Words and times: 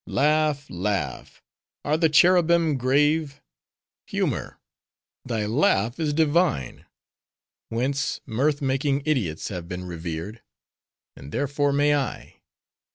Laugh! 0.07 0.67
laugh! 0.67 1.43
Are 1.85 1.95
the 1.95 2.09
cherubim 2.09 2.75
grave? 2.75 3.39
Humor, 4.07 4.57
thy 5.23 5.45
laugh 5.45 5.99
is 5.99 6.11
divine; 6.11 6.87
whence, 7.69 8.19
mirth 8.25 8.63
making 8.63 9.03
idiots 9.05 9.49
have 9.49 9.67
been 9.67 9.83
revered; 9.85 10.41
and 11.15 11.31
therefore 11.31 11.71
may 11.71 11.93
I. 11.95 12.41